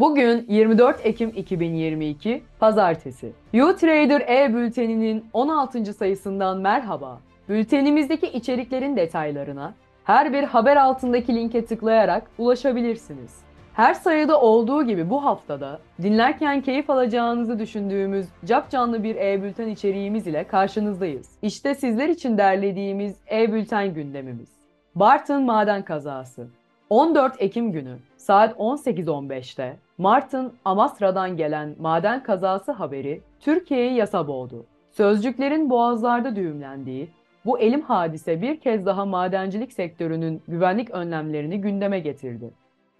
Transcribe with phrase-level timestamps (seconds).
[0.00, 3.32] Bugün 24 Ekim 2022 Pazartesi.
[3.54, 5.94] U-Trader e-bülteninin 16.
[5.94, 7.20] sayısından merhaba.
[7.48, 9.74] Bültenimizdeki içeriklerin detaylarına
[10.04, 13.36] her bir haber altındaki linke tıklayarak ulaşabilirsiniz.
[13.74, 20.26] Her sayıda olduğu gibi bu haftada dinlerken keyif alacağınızı düşündüğümüz cap canlı bir e-bülten içeriğimiz
[20.26, 21.30] ile karşınızdayız.
[21.42, 24.48] İşte sizler için derlediğimiz e-bülten gündemimiz.
[24.94, 26.48] Bartın maden kazası.
[26.90, 34.66] 14 Ekim günü saat 18.15'te Martın Amasra'dan gelen maden kazası haberi Türkiye'yi yasa boğdu.
[34.90, 37.08] Sözcüklerin boğazlarda düğümlendiği
[37.44, 42.50] bu elim hadise bir kez daha madencilik sektörünün güvenlik önlemlerini gündeme getirdi.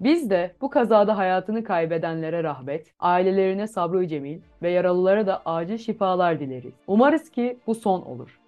[0.01, 6.41] Biz de bu kazada hayatını kaybedenlere rahmet, ailelerine sabrı cemil ve yaralılara da acil şifalar
[6.41, 6.75] dileriz.
[6.87, 8.41] Umarız ki bu son olur.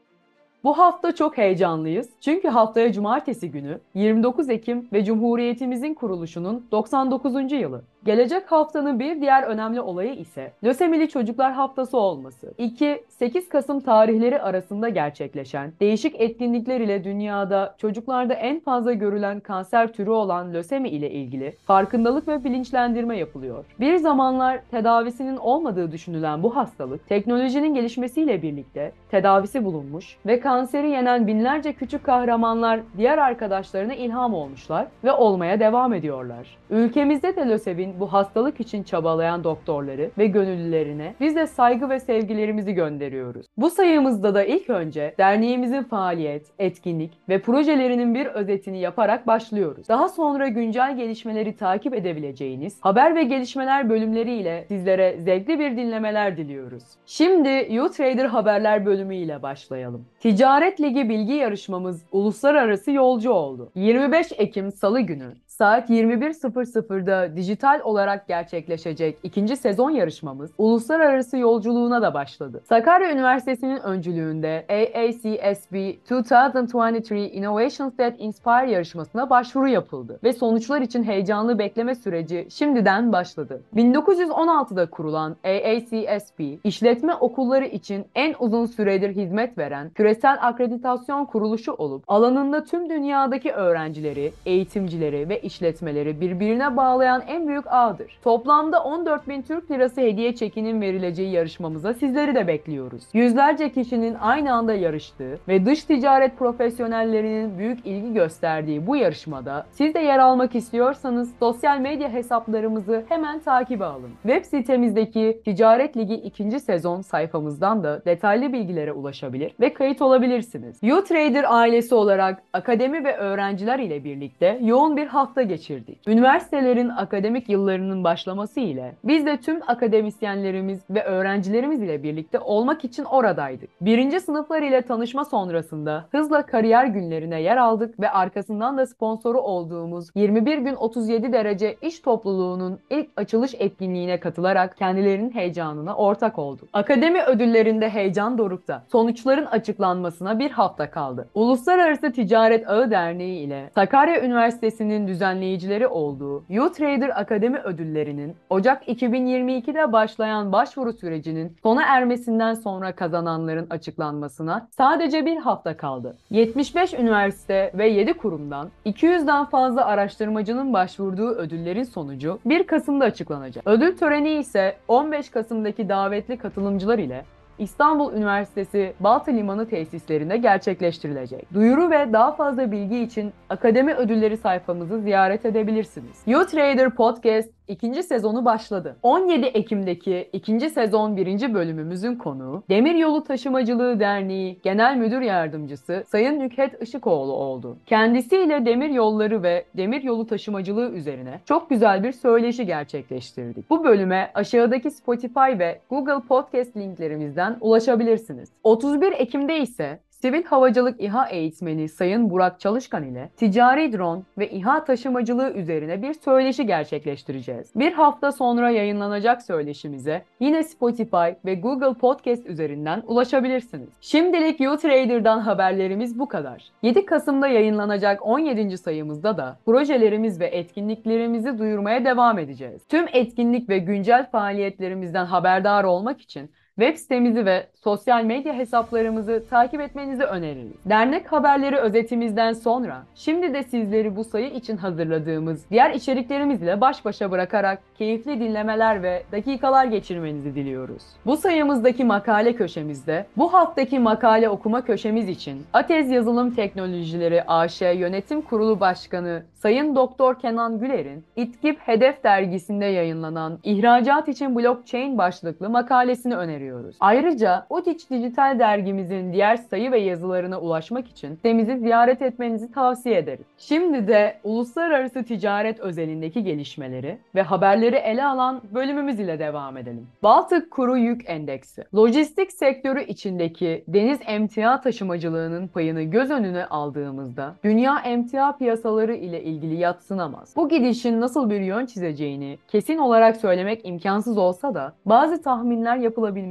[0.64, 2.08] Bu hafta çok heyecanlıyız.
[2.20, 7.52] Çünkü haftaya cumartesi günü 29 Ekim ve Cumhuriyetimizin kuruluşunun 99.
[7.52, 7.82] yılı.
[8.04, 12.46] Gelecek haftanın bir diğer önemli olayı ise Lösemili Çocuklar Haftası olması.
[12.58, 20.10] 2-8 Kasım tarihleri arasında gerçekleşen değişik etkinlikler ile dünyada çocuklarda en fazla görülen kanser türü
[20.10, 23.64] olan lösemi ile ilgili farkındalık ve bilinçlendirme yapılıyor.
[23.80, 31.26] Bir zamanlar tedavisinin olmadığı düşünülen bu hastalık teknolojinin gelişmesiyle birlikte tedavisi bulunmuş ve kanseri yenen
[31.26, 36.58] binlerce küçük kahramanlar diğer arkadaşlarına ilham olmuşlar ve olmaya devam ediyorlar.
[36.70, 42.72] Ülkemizde de lösemin bu hastalık için çabalayan doktorları ve gönüllülerine biz de saygı ve sevgilerimizi
[42.72, 43.46] gönderiyoruz.
[43.56, 49.88] Bu sayımızda da ilk önce derneğimizin faaliyet, etkinlik ve projelerinin bir özetini yaparak başlıyoruz.
[49.88, 56.84] Daha sonra güncel gelişmeleri takip edebileceğiniz haber ve gelişmeler bölümleriyle sizlere zevkli bir dinlemeler diliyoruz.
[57.06, 60.04] Şimdi U-Trader haberler bölümü ile başlayalım.
[60.20, 60.39] Ticaret
[60.80, 63.72] Ligi bilgi yarışmamız uluslararası yolcu oldu.
[63.74, 72.14] 25 Ekim Salı günü saat 21.00'da dijital olarak gerçekleşecek ikinci sezon yarışmamız uluslararası yolculuğuna da
[72.14, 72.60] başladı.
[72.68, 81.58] Sakarya Üniversitesi'nin öncülüğünde AACSB 2023 Innovations That Inspire yarışmasına başvuru yapıldı ve sonuçlar için heyecanlı
[81.58, 83.62] bekleme süreci şimdiden başladı.
[83.76, 92.04] 1916'da kurulan AACSB, işletme okulları için en uzun süredir hizmet veren küresel akreditasyon kuruluşu olup
[92.08, 98.18] alanında tüm dünyadaki öğrencileri, eğitimcileri ve işletmeleri birbirine bağlayan en büyük ağdır.
[98.24, 103.02] Toplamda 14 bin Türk Lirası hediye çekinin verileceği yarışmamıza sizleri de bekliyoruz.
[103.12, 109.94] Yüzlerce kişinin aynı anda yarıştığı ve dış ticaret profesyonellerinin büyük ilgi gösterdiği bu yarışmada siz
[109.94, 114.10] de yer almak istiyorsanız sosyal medya hesaplarımızı hemen takibe alın.
[114.22, 116.60] Web sitemizdeki Ticaret Ligi 2.
[116.60, 120.78] sezon sayfamızdan da detaylı bilgilere ulaşabilir ve kayıt olabilirsiniz.
[120.82, 126.08] U-Trader ailesi olarak akademi ve öğrenciler ile birlikte yoğun bir hafta geçirdik.
[126.08, 133.04] Üniversitelerin akademik yıllarının başlaması ile biz de tüm akademisyenlerimiz ve öğrencilerimiz ile birlikte olmak için
[133.04, 133.70] oradaydık.
[133.80, 140.10] Birinci sınıflar ile tanışma sonrasında hızla kariyer günlerine yer aldık ve arkasından da sponsoru olduğumuz
[140.14, 146.68] 21 gün 37 derece iş topluluğunun ilk açılış etkinliğine katılarak kendilerinin heyecanına ortak olduk.
[146.72, 148.82] Akademi ödüllerinde heyecan dorukta.
[148.92, 151.28] Sonuçların açıklanmasına bir hafta kaldı.
[151.34, 160.52] Uluslararası Ticaret Ağı Derneği ile Sakarya Üniversitesi'nin düzenleyicileri olduğu U-Trader Akademi ödüllerinin Ocak 2022'de başlayan
[160.52, 166.16] başvuru sürecinin sona ermesinden sonra kazananların açıklanmasına sadece bir hafta kaldı.
[166.30, 173.66] 75 üniversite ve 7 kurumdan 200'den fazla araştırmacının başvurduğu ödüllerin sonucu 1 Kasım'da açıklanacak.
[173.66, 177.24] Ödül töreni ise 15 Kasım'daki davetli katılımcılar ile
[177.60, 181.54] İstanbul Üniversitesi Balta Limanı tesislerinde gerçekleştirilecek.
[181.54, 186.22] Duyuru ve daha fazla bilgi için Akademi Ödülleri sayfamızı ziyaret edebilirsiniz.
[186.26, 188.96] U-Trader Podcast ikinci sezonu başladı.
[189.02, 196.82] 17 Ekim'deki ikinci sezon birinci bölümümüzün konuğu Demiryolu Taşımacılığı Derneği Genel Müdür Yardımcısı Sayın Nükhet
[196.82, 197.76] Işıkoğlu oldu.
[197.86, 203.70] Kendisiyle demir yolları ve demir yolu taşımacılığı üzerine çok güzel bir söyleşi gerçekleştirdik.
[203.70, 208.48] Bu bölüme aşağıdaki Spotify ve Google Podcast linklerimizden ulaşabilirsiniz.
[208.64, 214.84] 31 Ekim'de ise Sivil Havacılık İHA Eğitmeni Sayın Burak Çalışkan ile ticari drone ve İHA
[214.84, 217.72] taşımacılığı üzerine bir söyleşi gerçekleştireceğiz.
[217.76, 223.88] Bir hafta sonra yayınlanacak söyleşimize yine Spotify ve Google Podcast üzerinden ulaşabilirsiniz.
[224.00, 226.64] Şimdilik U-Trader'dan haberlerimiz bu kadar.
[226.82, 228.78] 7 Kasım'da yayınlanacak 17.
[228.78, 232.82] sayımızda da projelerimiz ve etkinliklerimizi duyurmaya devam edeceğiz.
[232.88, 239.80] Tüm etkinlik ve güncel faaliyetlerimizden haberdar olmak için Web sitemizi ve sosyal medya hesaplarımızı takip
[239.80, 240.72] etmenizi öneririz.
[240.84, 247.30] Dernek haberleri özetimizden sonra şimdi de sizleri bu sayı için hazırladığımız diğer içeriklerimizle baş başa
[247.30, 251.02] bırakarak keyifli dinlemeler ve dakikalar geçirmenizi diliyoruz.
[251.26, 258.42] Bu sayımızdaki makale köşemizde bu haftaki makale okuma köşemiz için Atez Yazılım Teknolojileri AŞ Yönetim
[258.42, 266.36] Kurulu Başkanı Sayın Doktor Kenan Güler'in İTKİP Hedef dergisinde yayınlanan İhracat için Blockchain başlıklı makalesini
[266.36, 266.59] öneriyoruz.
[267.00, 273.46] Ayrıca Utiç Dijital dergimizin diğer sayı ve yazılarına ulaşmak için sitemizi ziyaret etmenizi tavsiye ederiz.
[273.58, 280.06] Şimdi de uluslararası ticaret özelindeki gelişmeleri ve haberleri ele alan bölümümüz ile devam edelim.
[280.22, 287.98] Baltık Kuru Yük Endeksi Lojistik sektörü içindeki deniz emtia taşımacılığının payını göz önüne aldığımızda dünya
[287.98, 290.54] emtia piyasaları ile ilgili yatsınamaz.
[290.56, 296.49] Bu gidişin nasıl bir yön çizeceğini kesin olarak söylemek imkansız olsa da bazı tahminler yapılabilmektedir.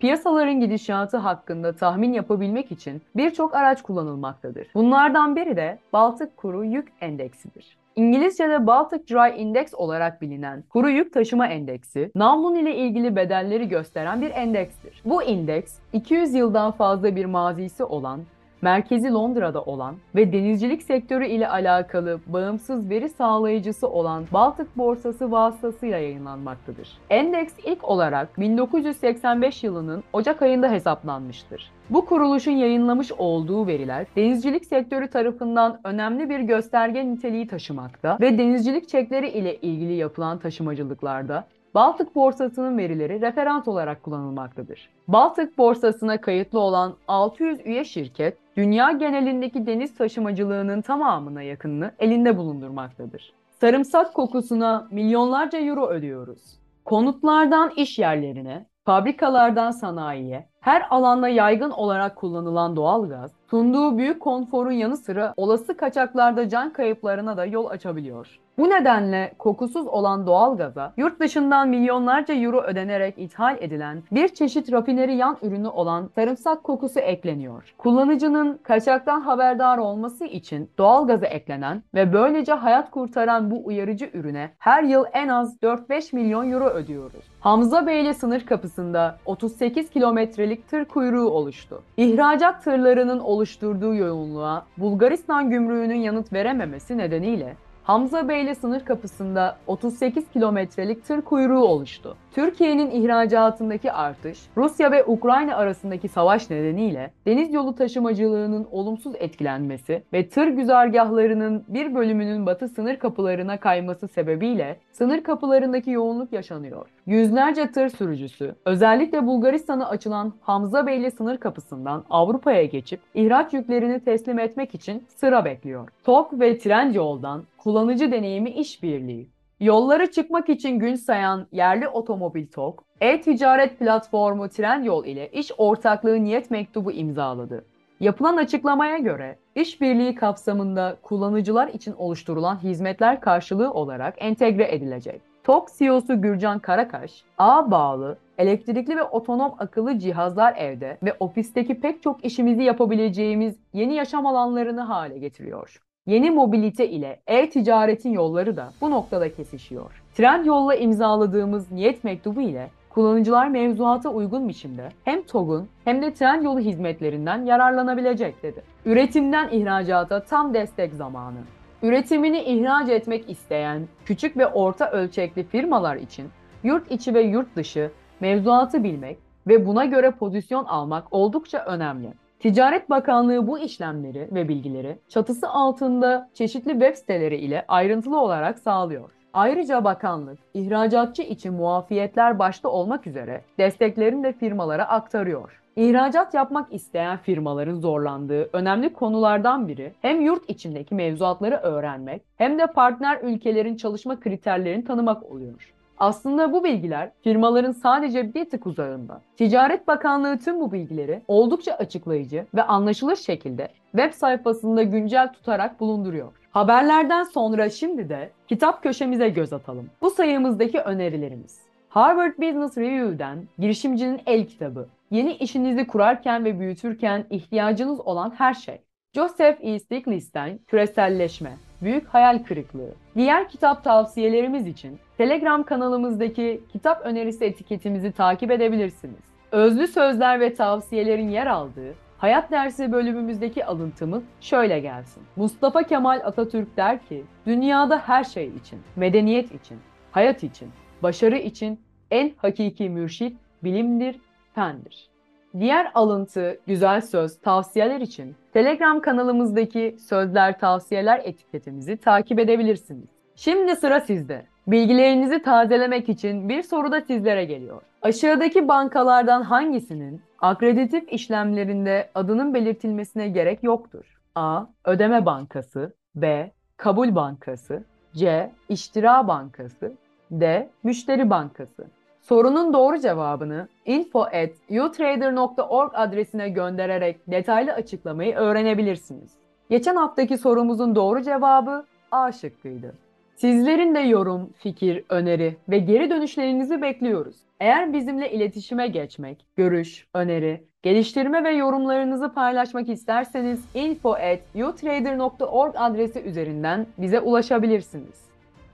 [0.00, 4.66] Piyasaların gidişatı hakkında tahmin yapabilmek için birçok araç kullanılmaktadır.
[4.74, 7.80] Bunlardan biri de Baltık Kuru Yük Endeksidir.
[7.96, 14.20] İngilizce'de Baltic Dry Index olarak bilinen kuru yük taşıma endeksi, navlun ile ilgili bedelleri gösteren
[14.22, 15.02] bir endekstir.
[15.04, 18.20] Bu indeks, 200 yıldan fazla bir mazisi olan
[18.62, 25.98] merkezi Londra'da olan ve denizcilik sektörü ile alakalı bağımsız veri sağlayıcısı olan Baltık Borsası vasıtasıyla
[25.98, 26.88] yayınlanmaktadır.
[27.10, 31.70] Endeks ilk olarak 1985 yılının Ocak ayında hesaplanmıştır.
[31.90, 38.88] Bu kuruluşun yayınlamış olduğu veriler denizcilik sektörü tarafından önemli bir gösterge niteliği taşımakta ve denizcilik
[38.88, 41.44] çekleri ile ilgili yapılan taşımacılıklarda
[41.74, 44.88] Baltık borsasının verileri referans olarak kullanılmaktadır.
[45.08, 53.32] Baltık borsasına kayıtlı olan 600 üye şirket, dünya genelindeki deniz taşımacılığının tamamına yakınını elinde bulundurmaktadır.
[53.60, 56.60] Sarımsak kokusuna milyonlarca euro ödüyoruz.
[56.84, 64.96] Konutlardan iş yerlerine, fabrikalardan sanayiye, her alanda yaygın olarak kullanılan doğalgaz, sunduğu büyük konforun yanı
[64.96, 68.40] sıra olası kaçaklarda can kayıplarına da yol açabiliyor.
[68.58, 75.16] Bu nedenle kokusuz olan doğalgaza yurt dışından milyonlarca euro ödenerek ithal edilen bir çeşit rafineri
[75.16, 77.74] yan ürünü olan sarımsak kokusu ekleniyor.
[77.78, 84.82] Kullanıcının kaçaktan haberdar olması için doğalgaza eklenen ve böylece hayat kurtaran bu uyarıcı ürüne her
[84.82, 87.24] yıl en az 4-5 milyon euro ödüyoruz.
[87.40, 91.82] Hamza Beyli sınır kapısında 38 kilometrelik tır kuyruğu oluştu.
[91.96, 101.04] İhracat tırlarının oluşturduğu yoğunluğa Bulgaristan gümrüğünün yanıt verememesi nedeniyle Hamza Beyli sınır kapısında 38 kilometrelik
[101.04, 102.16] tır kuyruğu oluştu.
[102.34, 110.28] Türkiye'nin ihracatındaki artış, Rusya ve Ukrayna arasındaki savaş nedeniyle deniz yolu taşımacılığının olumsuz etkilenmesi ve
[110.28, 116.86] tır güzergahlarının bir bölümünün batı sınır kapılarına kayması sebebiyle sınır kapılarındaki yoğunluk yaşanıyor.
[117.06, 124.38] Yüzlerce tır sürücüsü özellikle Bulgaristan'a açılan Hamza Beyli sınır kapısından Avrupa'ya geçip ihraç yüklerini teslim
[124.38, 125.88] etmek için sıra bekliyor.
[126.04, 129.28] TOK ve Trendyol'dan kullanıcı deneyimi işbirliği.
[129.60, 136.50] Yollara çıkmak için gün sayan yerli otomobil TOK, e-ticaret platformu Trendyol ile iş ortaklığı niyet
[136.50, 137.64] mektubu imzaladı.
[138.00, 145.20] Yapılan açıklamaya göre işbirliği kapsamında kullanıcılar için oluşturulan hizmetler karşılığı olarak entegre edilecek.
[145.44, 152.02] TOK CEO'su Gürcan Karakaş, ağ bağlı, elektrikli ve otonom akıllı cihazlar evde ve ofisteki pek
[152.02, 155.80] çok işimizi yapabileceğimiz yeni yaşam alanlarını hale getiriyor.
[156.10, 160.02] Yeni mobilite ile e-ticaretin yolları da bu noktada kesişiyor.
[160.14, 167.44] Trendyol'la imzaladığımız niyet mektubu ile kullanıcılar mevzuata uygun biçimde hem TOG'un hem de Trendyol hizmetlerinden
[167.44, 168.62] yararlanabilecek dedi.
[168.84, 171.38] Üretimden ihracata tam destek zamanı.
[171.82, 176.28] Üretimini ihraç etmek isteyen küçük ve orta ölçekli firmalar için
[176.62, 177.90] yurt içi ve yurt dışı
[178.20, 182.12] mevzuatı bilmek ve buna göre pozisyon almak oldukça önemli.
[182.40, 189.10] Ticaret Bakanlığı bu işlemleri ve bilgileri çatısı altında çeşitli web siteleri ile ayrıntılı olarak sağlıyor.
[189.32, 195.62] Ayrıca bakanlık, ihracatçı için muafiyetler başta olmak üzere desteklerini de firmalara aktarıyor.
[195.76, 202.66] İhracat yapmak isteyen firmaların zorlandığı önemli konulardan biri hem yurt içindeki mevzuatları öğrenmek hem de
[202.66, 205.74] partner ülkelerin çalışma kriterlerini tanımak oluyor.
[206.00, 209.20] Aslında bu bilgiler firmaların sadece bir tık uzağında.
[209.36, 216.32] Ticaret Bakanlığı tüm bu bilgileri oldukça açıklayıcı ve anlaşılır şekilde web sayfasında güncel tutarak bulunduruyor.
[216.50, 219.90] Haberlerden sonra şimdi de kitap köşemize göz atalım.
[220.02, 221.58] Bu sayımızdaki önerilerimiz.
[221.88, 224.88] Harvard Business Review'den Girişimcinin El Kitabı.
[225.10, 228.78] Yeni işinizi kurarken ve büyütürken ihtiyacınız olan her şey.
[229.14, 229.78] Joseph E.
[229.78, 232.94] Stiglitz'ten Küreselleşme, Büyük Hayal Kırıklığı.
[233.16, 239.20] Diğer kitap tavsiyelerimiz için Telegram kanalımızdaki kitap önerisi etiketimizi takip edebilirsiniz.
[239.52, 245.22] Özlü sözler ve tavsiyelerin yer aldığı Hayat dersi bölümümüzdeki alıntımız şöyle gelsin.
[245.36, 249.78] Mustafa Kemal Atatürk der ki, dünyada her şey için, medeniyet için,
[250.12, 250.68] hayat için,
[251.02, 254.20] başarı için en hakiki mürşit bilimdir,
[254.54, 255.09] fendir.
[255.58, 263.08] Diğer alıntı, güzel söz, tavsiyeler için Telegram kanalımızdaki sözler, tavsiyeler etiketimizi takip edebilirsiniz.
[263.36, 264.46] Şimdi sıra sizde.
[264.66, 267.82] Bilgilerinizi tazelemek için bir soru da sizlere geliyor.
[268.02, 274.20] Aşağıdaki bankalardan hangisinin akreditif işlemlerinde adının belirtilmesine gerek yoktur?
[274.34, 274.64] A.
[274.84, 276.50] Ödeme Bankası B.
[276.76, 278.52] Kabul Bankası C.
[278.68, 279.92] İştira Bankası
[280.30, 280.68] D.
[280.82, 281.86] Müşteri Bankası
[282.30, 289.32] Sorunun doğru cevabını info@utrader.org adresine göndererek detaylı açıklamayı öğrenebilirsiniz.
[289.70, 292.94] Geçen haftaki sorumuzun doğru cevabı A şıkkıydı.
[293.36, 297.36] Sizlerin de yorum, fikir, öneri ve geri dönüşlerinizi bekliyoruz.
[297.60, 307.20] Eğer bizimle iletişime geçmek, görüş, öneri, geliştirme ve yorumlarınızı paylaşmak isterseniz info@utrader.org adresi üzerinden bize
[307.20, 308.24] ulaşabilirsiniz.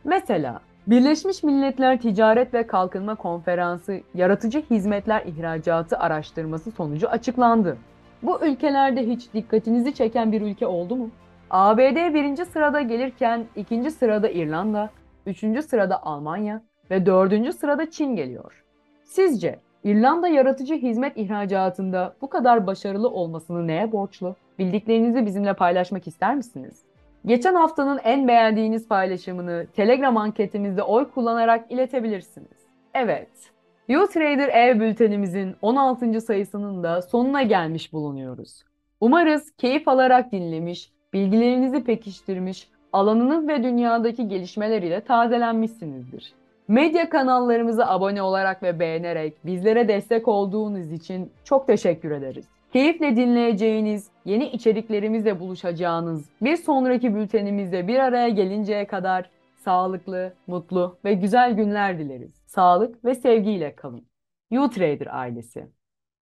[0.04, 7.78] Mesela Birleşmiş Milletler Ticaret ve Kalkınma Konferansı Yaratıcı Hizmetler İhracatı araştırması sonucu açıklandı.
[8.22, 11.10] Bu ülkelerde hiç dikkatinizi çeken bir ülke oldu mu?
[11.50, 14.90] ABD birinci sırada gelirken ikinci sırada İrlanda,
[15.26, 18.64] üçüncü sırada Almanya ve dördüncü sırada Çin geliyor.
[19.04, 24.36] Sizce İrlanda yaratıcı hizmet ihracatında bu kadar başarılı olmasını neye borçlu?
[24.58, 26.82] Bildiklerinizi bizimle paylaşmak ister misiniz?
[27.26, 32.66] Geçen haftanın en beğendiğiniz paylaşımını Telegram anketimizde oy kullanarak iletebilirsiniz.
[32.94, 33.28] Evet,
[33.88, 36.20] YouTrader ev bültenimizin 16.
[36.20, 38.64] sayısının da sonuna gelmiş bulunuyoruz.
[39.00, 46.34] Umarız keyif alarak dinlemiş, bilgilerinizi pekiştirmiş, alanınız ve dünyadaki gelişmeler ile tazelenmişsinizdir.
[46.68, 52.46] Medya kanallarımıza abone olarak ve beğenerek bizlere destek olduğunuz için çok teşekkür ederiz.
[52.72, 61.14] Keyifle dinleyeceğiniz, yeni içeriklerimizle buluşacağınız bir sonraki bültenimizde bir araya gelinceye kadar sağlıklı, mutlu ve
[61.14, 62.42] güzel günler dileriz.
[62.46, 64.06] Sağlık ve sevgiyle kalın.
[64.50, 65.66] YouTrader ailesi.